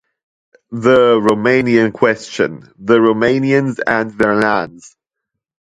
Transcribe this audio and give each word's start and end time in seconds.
"The 0.71 1.21
Roumanian 1.21 1.91
Question: 1.93 2.73
The 2.79 2.97
Roumanians 2.99 3.79
and 3.85 4.09
their 4.09 4.33
Lands". 4.33 4.97